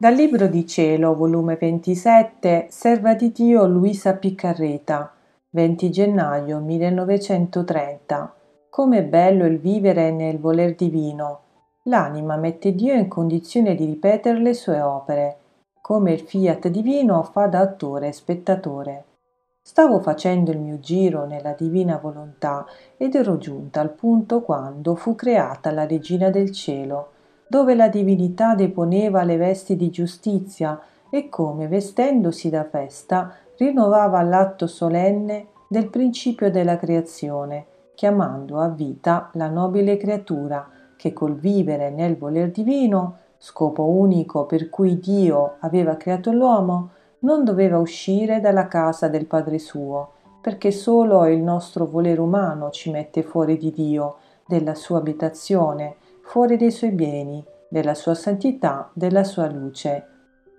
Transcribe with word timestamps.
Dal 0.00 0.14
Libro 0.14 0.46
di 0.46 0.64
Cielo, 0.64 1.16
volume 1.16 1.56
27, 1.56 2.68
Serva 2.70 3.14
di 3.14 3.32
Dio 3.32 3.66
Luisa 3.66 4.14
Piccarreta, 4.14 5.12
20 5.50 5.90
gennaio 5.90 6.60
1930. 6.60 8.32
Come 8.70 8.98
è 8.98 9.02
bello 9.02 9.44
il 9.44 9.58
vivere 9.58 10.12
nel 10.12 10.38
voler 10.38 10.76
divino. 10.76 11.40
L'anima 11.86 12.36
mette 12.36 12.76
Dio 12.76 12.94
in 12.94 13.08
condizione 13.08 13.74
di 13.74 13.86
ripetere 13.86 14.38
le 14.38 14.54
sue 14.54 14.80
opere, 14.80 15.36
come 15.80 16.12
il 16.12 16.20
fiat 16.20 16.68
divino 16.68 17.24
fa 17.24 17.48
da 17.48 17.58
attore 17.58 18.06
e 18.06 18.12
spettatore. 18.12 19.04
Stavo 19.60 19.98
facendo 19.98 20.52
il 20.52 20.60
mio 20.60 20.78
giro 20.78 21.26
nella 21.26 21.54
divina 21.54 21.98
volontà 22.00 22.64
ed 22.96 23.16
ero 23.16 23.36
giunta 23.36 23.80
al 23.80 23.90
punto 23.90 24.42
quando 24.42 24.94
fu 24.94 25.16
creata 25.16 25.72
la 25.72 25.88
regina 25.88 26.30
del 26.30 26.52
cielo 26.52 27.16
dove 27.48 27.74
la 27.74 27.88
divinità 27.88 28.54
deponeva 28.54 29.22
le 29.22 29.36
vesti 29.36 29.74
di 29.74 29.90
giustizia 29.90 30.80
e 31.10 31.28
come, 31.28 31.66
vestendosi 31.66 32.50
da 32.50 32.64
festa, 32.64 33.34
rinnovava 33.56 34.22
l'atto 34.22 34.66
solenne 34.66 35.46
del 35.66 35.88
principio 35.88 36.50
della 36.50 36.76
creazione, 36.76 37.66
chiamando 37.94 38.58
a 38.58 38.68
vita 38.68 39.30
la 39.32 39.48
nobile 39.48 39.96
creatura 39.96 40.68
che 40.96 41.12
col 41.12 41.36
vivere 41.36 41.90
nel 41.90 42.16
voler 42.16 42.50
divino, 42.50 43.16
scopo 43.38 43.84
unico 43.84 44.46
per 44.46 44.68
cui 44.68 44.98
Dio 44.98 45.56
aveva 45.60 45.96
creato 45.96 46.32
l'uomo, 46.32 46.90
non 47.20 47.44
doveva 47.44 47.78
uscire 47.78 48.40
dalla 48.40 48.68
casa 48.68 49.08
del 49.08 49.26
Padre 49.26 49.58
suo, 49.58 50.12
perché 50.40 50.70
solo 50.70 51.26
il 51.26 51.42
nostro 51.42 51.86
volere 51.86 52.20
umano 52.20 52.70
ci 52.70 52.90
mette 52.90 53.22
fuori 53.22 53.56
di 53.56 53.72
Dio, 53.72 54.16
della 54.46 54.74
sua 54.74 54.98
abitazione, 54.98 55.96
fuori 56.28 56.58
dei 56.58 56.70
suoi 56.70 56.90
beni, 56.90 57.42
della 57.70 57.94
sua 57.94 58.14
santità, 58.14 58.90
della 58.92 59.24
sua 59.24 59.50
luce. 59.50 60.06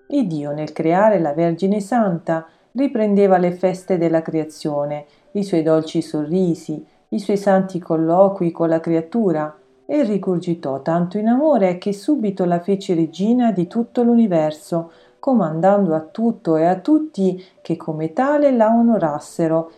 Il 0.07 0.25
Dio 0.25 0.51
nel 0.51 0.73
creare 0.73 1.19
la 1.19 1.33
Vergine 1.33 1.79
Santa 1.79 2.47
riprendeva 2.71 3.37
le 3.37 3.51
feste 3.51 3.99
della 3.99 4.23
creazione, 4.23 5.05
i 5.33 5.43
suoi 5.43 5.61
dolci 5.61 6.01
sorrisi, 6.01 6.83
i 7.09 7.19
suoi 7.19 7.37
santi 7.37 7.77
colloqui 7.77 8.49
con 8.49 8.67
la 8.67 8.79
creatura 8.79 9.55
e 9.85 10.03
rigurgitò 10.03 10.81
tanto 10.81 11.19
in 11.19 11.27
amore 11.27 11.77
che 11.77 11.93
subito 11.93 12.45
la 12.45 12.59
fece 12.59 12.95
regina 12.95 13.51
di 13.51 13.67
tutto 13.67 14.01
l'universo, 14.01 14.91
comandando 15.19 15.93
a 15.93 15.99
tutto 15.99 16.57
e 16.57 16.65
a 16.65 16.79
tutti 16.79 17.43
che 17.61 17.77
come 17.77 18.11
tale 18.11 18.51
la 18.51 18.69
onorassero 18.69 19.71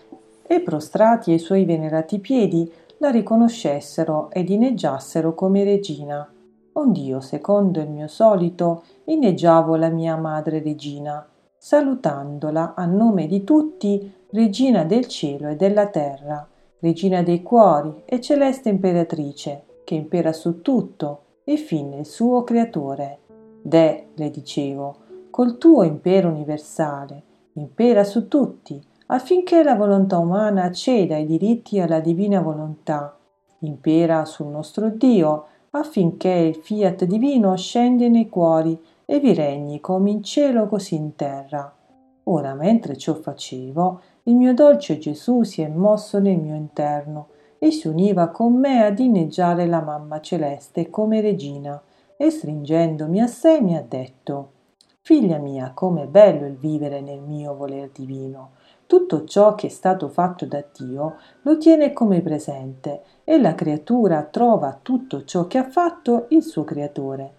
e 0.47 0.61
prostrati 0.61 1.33
ai 1.33 1.39
suoi 1.39 1.65
venerati 1.65 2.19
piedi 2.19 2.71
la 3.01 3.09
riconoscessero 3.09 4.29
ed 4.29 4.49
inneggiassero 4.49 5.33
come 5.33 5.63
regina. 5.63 6.31
Ond'io, 6.73 7.19
secondo 7.19 7.81
il 7.81 7.89
mio 7.89 8.07
solito, 8.07 8.83
inneggiavo 9.05 9.75
la 9.75 9.89
mia 9.89 10.15
madre 10.15 10.61
regina, 10.61 11.27
salutandola 11.57 12.75
a 12.75 12.85
nome 12.85 13.25
di 13.25 13.43
tutti, 13.43 14.13
regina 14.29 14.83
del 14.83 15.07
cielo 15.07 15.49
e 15.49 15.55
della 15.55 15.87
terra, 15.87 16.47
regina 16.79 17.23
dei 17.23 17.41
cuori 17.41 18.03
e 18.05 18.21
celeste 18.21 18.69
imperatrice, 18.69 19.63
che 19.83 19.95
impera 19.95 20.31
su 20.31 20.61
tutto 20.61 21.23
e 21.43 21.57
fin 21.57 21.93
il 21.93 22.05
suo 22.05 22.43
creatore. 22.43 23.17
De, 23.63 24.09
le 24.13 24.29
dicevo, 24.29 24.95
col 25.31 25.57
tuo 25.57 25.81
impero 25.81 26.29
universale, 26.29 27.23
impera 27.53 28.03
su 28.03 28.27
tutti, 28.27 28.79
affinché 29.13 29.61
la 29.61 29.75
volontà 29.75 30.17
umana 30.17 30.71
ceda 30.71 31.17
i 31.17 31.25
diritti 31.25 31.79
alla 31.81 31.99
divina 31.99 32.39
volontà, 32.39 33.17
impera 33.59 34.23
sul 34.23 34.47
nostro 34.47 34.89
Dio, 34.89 35.45
affinché 35.71 36.29
il 36.29 36.55
fiat 36.55 37.03
divino 37.03 37.55
scende 37.57 38.07
nei 38.07 38.29
cuori 38.29 38.79
e 39.05 39.19
vi 39.19 39.33
regni 39.33 39.81
come 39.81 40.11
in 40.11 40.23
cielo 40.23 40.67
così 40.67 40.95
in 40.95 41.15
terra. 41.15 41.73
Ora, 42.23 42.53
mentre 42.53 42.95
ciò 42.95 43.13
facevo, 43.13 44.01
il 44.23 44.35
mio 44.35 44.53
dolce 44.53 44.97
Gesù 44.97 45.43
si 45.43 45.61
è 45.61 45.67
mosso 45.67 46.19
nel 46.19 46.37
mio 46.37 46.55
interno 46.55 47.27
e 47.59 47.71
si 47.71 47.89
univa 47.89 48.29
con 48.29 48.53
me 48.53 48.85
ad 48.85 48.99
inneggiare 48.99 49.65
la 49.65 49.81
mamma 49.81 50.21
celeste 50.21 50.89
come 50.89 51.19
regina, 51.19 51.81
e 52.15 52.29
stringendomi 52.29 53.19
a 53.19 53.27
sé 53.27 53.59
mi 53.59 53.75
ha 53.75 53.83
detto 53.85 54.51
Figlia 55.03 55.39
mia, 55.39 55.71
com'è 55.73 56.05
bello 56.05 56.45
il 56.45 56.55
vivere 56.55 57.01
nel 57.01 57.21
mio 57.21 57.55
voler 57.55 57.89
divino. 57.89 58.51
Tutto 58.91 59.23
ciò 59.23 59.55
che 59.55 59.67
è 59.67 59.69
stato 59.69 60.09
fatto 60.09 60.45
da 60.45 60.61
Dio 60.77 61.15
lo 61.43 61.55
tiene 61.55 61.93
come 61.93 62.19
presente 62.19 63.03
e 63.23 63.39
la 63.39 63.55
creatura 63.55 64.23
trova 64.23 64.77
tutto 64.81 65.23
ciò 65.23 65.47
che 65.47 65.57
ha 65.57 65.63
fatto 65.63 66.25
il 66.31 66.43
suo 66.43 66.65
creatore 66.65 67.33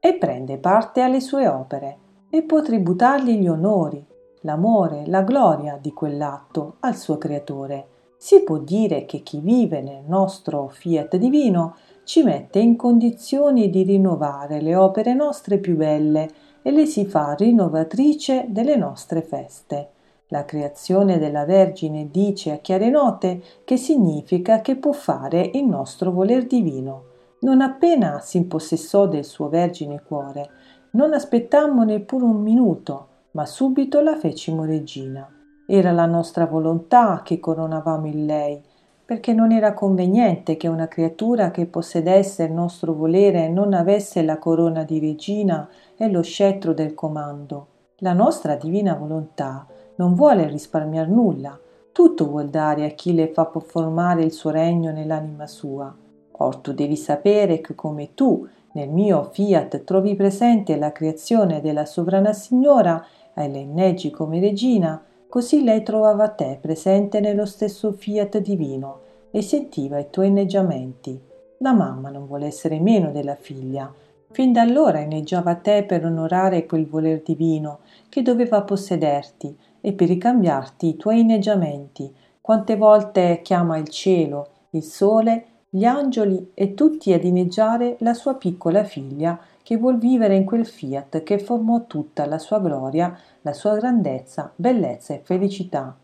e 0.00 0.14
prende 0.14 0.56
parte 0.56 1.02
alle 1.02 1.20
sue 1.20 1.46
opere 1.46 1.98
e 2.30 2.42
può 2.42 2.62
tributargli 2.62 3.32
gli 3.32 3.46
onori, 3.46 4.02
l'amore, 4.40 5.04
la 5.08 5.20
gloria 5.20 5.76
di 5.78 5.92
quell'atto 5.92 6.76
al 6.80 6.96
suo 6.96 7.18
creatore. 7.18 7.88
Si 8.16 8.42
può 8.44 8.56
dire 8.56 9.04
che 9.04 9.18
chi 9.18 9.40
vive 9.40 9.82
nel 9.82 10.04
nostro 10.06 10.68
fiat 10.68 11.16
divino 11.16 11.76
ci 12.04 12.22
mette 12.22 12.60
in 12.60 12.76
condizioni 12.76 13.68
di 13.68 13.82
rinnovare 13.82 14.62
le 14.62 14.74
opere 14.74 15.12
nostre 15.12 15.58
più 15.58 15.76
belle 15.76 16.30
e 16.62 16.70
le 16.70 16.86
si 16.86 17.04
fa 17.04 17.34
rinnovatrice 17.34 18.46
delle 18.48 18.76
nostre 18.76 19.22
feste. 19.22 19.90
La 20.28 20.44
creazione 20.44 21.18
della 21.18 21.44
Vergine 21.44 22.08
dice 22.10 22.52
a 22.52 22.58
chiare 22.58 22.88
note 22.88 23.42
che 23.64 23.76
significa 23.76 24.60
che 24.60 24.76
può 24.76 24.92
fare 24.92 25.50
il 25.52 25.64
nostro 25.66 26.10
voler 26.10 26.46
divino. 26.46 27.04
Non 27.40 27.60
appena 27.60 28.20
si 28.20 28.38
impossessò 28.38 29.06
del 29.06 29.24
suo 29.24 29.48
vergine 29.48 30.02
cuore, 30.02 30.48
non 30.92 31.12
aspettammo 31.12 31.84
neppure 31.84 32.24
un 32.24 32.40
minuto, 32.40 33.08
ma 33.32 33.44
subito 33.44 34.00
la 34.00 34.16
fecimo 34.16 34.64
regina. 34.64 35.28
Era 35.66 35.92
la 35.92 36.06
nostra 36.06 36.46
volontà 36.46 37.22
che 37.24 37.38
coronavamo 37.38 38.06
in 38.06 38.26
lei, 38.26 38.62
perché 39.04 39.32
non 39.32 39.52
era 39.52 39.74
conveniente 39.74 40.56
che 40.56 40.68
una 40.68 40.88
creatura 40.88 41.50
che 41.50 41.66
possedesse 41.66 42.44
il 42.44 42.52
nostro 42.52 42.94
volere 42.94 43.48
non 43.48 43.74
avesse 43.74 44.22
la 44.22 44.38
corona 44.38 44.84
di 44.84 44.98
regina 44.98 45.68
e 45.96 46.08
lo 46.08 46.22
scettro 46.22 46.72
del 46.72 46.94
comando. 46.94 47.66
La 47.98 48.12
nostra 48.12 48.56
divina 48.56 48.94
volontà 48.94 49.66
non 49.96 50.14
vuole 50.14 50.46
risparmiar 50.46 51.08
nulla, 51.08 51.58
tutto 51.92 52.26
vuol 52.26 52.48
dare 52.48 52.86
a 52.86 52.90
chi 52.90 53.12
le 53.12 53.28
fa 53.28 53.50
formare 53.64 54.22
il 54.22 54.32
suo 54.32 54.50
regno 54.50 54.90
nell'anima 54.92 55.46
sua. 55.46 55.94
Or 56.32 56.56
tu 56.56 56.72
devi 56.72 56.96
sapere 56.96 57.60
che 57.60 57.74
come 57.74 58.14
tu 58.14 58.48
nel 58.72 58.88
mio 58.88 59.28
fiat 59.30 59.84
trovi 59.84 60.14
presente 60.14 60.76
la 60.76 60.90
creazione 60.90 61.60
della 61.60 61.84
sovrana 61.84 62.32
signora 62.32 63.04
e 63.34 63.48
le 63.48 63.58
inneggi 63.58 64.10
come 64.10 64.40
regina, 64.40 65.00
così 65.32 65.64
lei 65.64 65.82
trovava 65.82 66.28
te 66.28 66.58
presente 66.60 67.18
nello 67.18 67.46
stesso 67.46 67.90
fiat 67.92 68.36
divino 68.36 69.00
e 69.30 69.40
sentiva 69.40 69.98
i 69.98 70.10
tuoi 70.10 70.26
inneggiamenti. 70.26 71.18
La 71.60 71.72
mamma 71.72 72.10
non 72.10 72.26
vuole 72.26 72.44
essere 72.44 72.78
meno 72.78 73.10
della 73.12 73.34
figlia. 73.34 73.90
Fin 74.30 74.52
da 74.52 74.60
allora 74.60 74.98
inneggiava 74.98 75.54
te 75.54 75.84
per 75.84 76.04
onorare 76.04 76.66
quel 76.66 76.86
voler 76.86 77.22
divino 77.22 77.78
che 78.10 78.20
doveva 78.20 78.60
possederti 78.60 79.56
e 79.80 79.94
per 79.94 80.08
ricambiarti 80.08 80.88
i 80.88 80.96
tuoi 80.96 81.20
inneggiamenti. 81.20 82.14
Quante 82.38 82.76
volte 82.76 83.40
chiama 83.42 83.78
il 83.78 83.88
cielo, 83.88 84.48
il 84.72 84.82
sole, 84.82 85.46
gli 85.74 85.86
angeli 85.86 86.50
e 86.52 86.74
tutti 86.74 87.14
ad 87.14 87.24
inneggiare 87.24 87.96
la 88.00 88.12
sua 88.12 88.34
piccola 88.34 88.84
figlia 88.84 89.40
che 89.62 89.78
vuol 89.78 89.96
vivere 89.96 90.36
in 90.36 90.44
quel 90.44 90.66
fiat 90.66 91.22
che 91.22 91.38
formò 91.38 91.86
tutta 91.86 92.26
la 92.26 92.38
sua 92.38 92.60
gloria 92.60 93.18
la 93.40 93.54
sua 93.54 93.74
grandezza, 93.76 94.52
bellezza 94.54 95.14
e 95.14 95.22
felicità. 95.24 95.96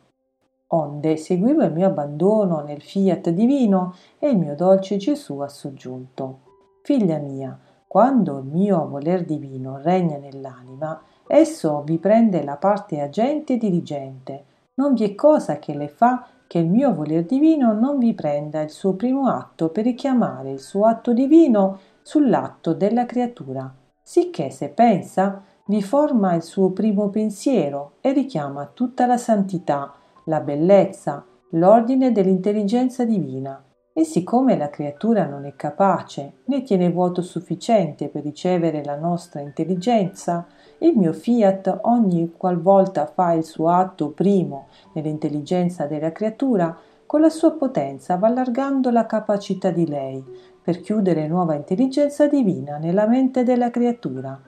Onde 0.68 1.18
seguivo 1.18 1.64
il 1.64 1.72
mio 1.74 1.88
abbandono 1.88 2.60
nel 2.60 2.81
fiat 2.81 3.28
divino 3.28 3.94
e 4.19 4.31
il 4.31 4.38
mio 4.38 4.54
dolce 4.54 4.96
Gesù 4.96 5.40
ha 5.40 5.48
soggiunto. 5.48 6.38
Figlia 6.81 7.19
mia, 7.19 7.58
quando 7.87 8.38
il 8.38 8.46
mio 8.46 8.88
voler 8.88 9.26
divino 9.26 9.76
regna 9.82 10.16
nell'anima, 10.16 10.98
esso 11.26 11.82
vi 11.82 11.98
prende 11.98 12.43
la 12.43 12.56
parte 12.56 13.02
agente 13.02 13.52
e 13.52 13.58
dirigente. 13.58 14.44
Non 14.76 14.94
vi 14.94 15.04
è 15.04 15.14
cosa 15.14 15.58
che 15.58 15.75
le 15.75 15.88
fa 15.88 16.26
che 16.48 16.58
il 16.58 16.66
mio 16.66 16.94
voler 16.94 17.24
divino 17.24 17.74
non 17.74 17.98
vi 17.98 18.14
prenda 18.14 18.62
il 18.62 18.70
suo 18.70 18.94
primo 18.94 19.28
atto 19.28 19.68
per 19.68 19.84
richiamare 19.84 20.50
il 20.50 20.60
suo 20.60 20.86
atto 20.86 21.12
divino 21.12 21.78
sull'atto 22.02 22.72
della 22.72 23.04
creatura, 23.04 23.72
sicché 24.02 24.48
se 24.48 24.70
pensa 24.70 25.42
vi 25.66 25.82
forma 25.82 26.34
il 26.34 26.42
suo 26.42 26.70
primo 26.70 27.10
pensiero 27.10 27.96
e 28.00 28.14
richiama 28.14 28.70
tutta 28.72 29.04
la 29.04 29.18
santità, 29.18 29.92
la 30.24 30.40
bellezza, 30.40 31.22
l'ordine 31.50 32.10
dell'intelligenza 32.12 33.04
divina. 33.04 33.62
E 33.92 34.04
siccome 34.04 34.56
la 34.56 34.70
creatura 34.70 35.26
non 35.26 35.44
è 35.44 35.54
capace 35.54 36.38
né 36.44 36.62
tiene 36.62 36.90
vuoto 36.90 37.20
sufficiente 37.20 38.08
per 38.08 38.22
ricevere 38.22 38.82
la 38.82 38.96
nostra 38.96 39.40
intelligenza, 39.40 40.46
il 40.80 40.96
mio 40.96 41.12
fiat 41.12 41.80
ogni 41.82 42.32
qualvolta 42.36 43.06
fa 43.06 43.32
il 43.32 43.44
suo 43.44 43.69
atto 43.69 44.10
primo 44.10 44.69
nell'intelligenza 44.92 45.86
della 45.86 46.12
creatura, 46.12 46.76
con 47.04 47.20
la 47.20 47.30
sua 47.30 47.52
potenza 47.52 48.16
va 48.16 48.28
allargando 48.28 48.90
la 48.90 49.06
capacità 49.06 49.70
di 49.70 49.86
lei 49.88 50.22
per 50.62 50.80
chiudere 50.80 51.26
nuova 51.26 51.54
intelligenza 51.54 52.26
divina 52.28 52.76
nella 52.76 53.06
mente 53.06 53.42
della 53.42 53.70
creatura. 53.70 54.38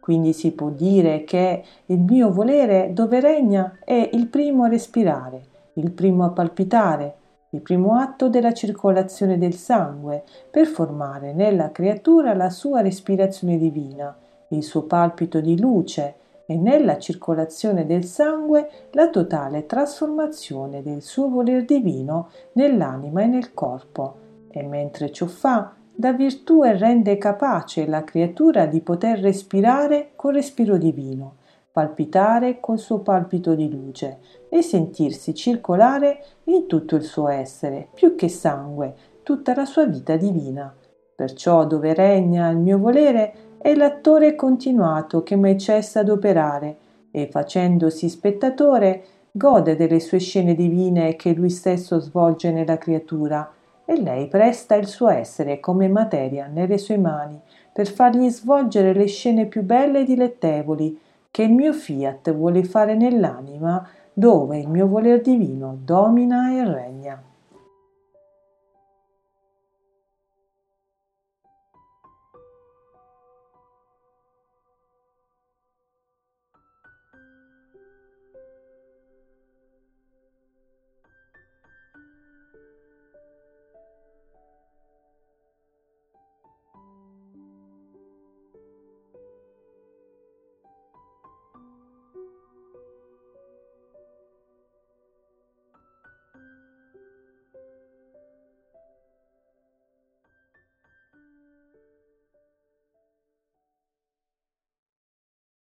Quindi 0.00 0.32
si 0.32 0.52
può 0.52 0.70
dire 0.70 1.24
che 1.24 1.62
il 1.86 2.00
mio 2.00 2.32
volere 2.32 2.92
dove 2.92 3.20
regna 3.20 3.78
è 3.84 4.10
il 4.12 4.28
primo 4.28 4.64
a 4.64 4.68
respirare, 4.68 5.42
il 5.74 5.90
primo 5.92 6.24
a 6.24 6.30
palpitare, 6.30 7.14
il 7.50 7.60
primo 7.60 7.94
atto 7.94 8.28
della 8.28 8.52
circolazione 8.52 9.38
del 9.38 9.54
sangue 9.54 10.24
per 10.50 10.66
formare 10.66 11.32
nella 11.32 11.70
creatura 11.70 12.34
la 12.34 12.50
sua 12.50 12.80
respirazione 12.80 13.56
divina, 13.56 14.16
il 14.50 14.62
suo 14.62 14.82
palpito 14.82 15.40
di 15.40 15.58
luce 15.58 16.14
e 16.46 16.56
nella 16.56 16.98
circolazione 16.98 17.86
del 17.86 18.04
sangue 18.04 18.70
la 18.92 19.10
totale 19.10 19.66
trasformazione 19.66 20.82
del 20.82 21.02
suo 21.02 21.28
voler 21.28 21.64
divino 21.64 22.30
nell'anima 22.52 23.22
e 23.22 23.26
nel 23.26 23.52
corpo. 23.52 24.24
E 24.48 24.62
mentre 24.62 25.10
ciò 25.10 25.26
fa, 25.26 25.74
dà 25.92 26.12
virtù 26.12 26.62
e 26.62 26.76
rende 26.76 27.18
capace 27.18 27.86
la 27.86 28.04
creatura 28.04 28.66
di 28.66 28.80
poter 28.80 29.18
respirare 29.18 30.10
col 30.14 30.34
respiro 30.34 30.76
divino, 30.76 31.36
palpitare 31.72 32.60
col 32.60 32.78
suo 32.78 33.00
palpito 33.00 33.54
di 33.54 33.68
luce 33.68 34.18
e 34.48 34.62
sentirsi 34.62 35.34
circolare 35.34 36.24
in 36.44 36.66
tutto 36.66 36.94
il 36.96 37.02
suo 37.02 37.28
essere, 37.28 37.88
più 37.92 38.14
che 38.14 38.28
sangue, 38.28 38.94
tutta 39.22 39.54
la 39.54 39.64
sua 39.64 39.84
vita 39.86 40.16
divina. 40.16 40.72
Perciò 41.14 41.66
dove 41.66 41.94
regna 41.94 42.48
il 42.50 42.58
mio 42.58 42.78
volere 42.78 43.45
è 43.66 43.74
l'attore 43.74 44.36
continuato 44.36 45.24
che 45.24 45.34
mai 45.34 45.58
cessa 45.58 46.04
d'operare 46.04 46.76
e 47.10 47.26
facendosi 47.26 48.08
spettatore 48.08 49.02
gode 49.32 49.74
delle 49.74 49.98
sue 49.98 50.20
scene 50.20 50.54
divine 50.54 51.16
che 51.16 51.34
lui 51.34 51.50
stesso 51.50 51.98
svolge 51.98 52.52
nella 52.52 52.78
creatura 52.78 53.52
e 53.84 54.00
lei 54.00 54.28
presta 54.28 54.76
il 54.76 54.86
suo 54.86 55.08
essere 55.08 55.58
come 55.58 55.88
materia 55.88 56.46
nelle 56.46 56.78
sue 56.78 56.96
mani 56.96 57.40
per 57.72 57.88
fargli 57.88 58.28
svolgere 58.30 58.92
le 58.92 59.06
scene 59.06 59.46
più 59.46 59.62
belle 59.62 60.02
e 60.02 60.04
dilettevoli 60.04 61.00
che 61.32 61.42
il 61.42 61.50
mio 61.50 61.72
fiat 61.72 62.32
vuole 62.32 62.62
fare 62.62 62.94
nell'anima 62.94 63.84
dove 64.12 64.58
il 64.58 64.68
mio 64.68 64.86
voler 64.86 65.20
divino 65.20 65.76
domina 65.82 66.52
e 66.52 66.64
regna. 66.72 67.20